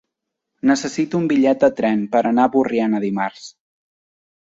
Necessito 0.71 1.19
un 1.19 1.27
bitllet 1.33 1.61
de 1.67 1.71
tren 1.81 2.03
per 2.17 2.25
anar 2.33 2.49
a 2.49 2.53
Borriana 2.59 3.07
dimarts. 3.09 3.49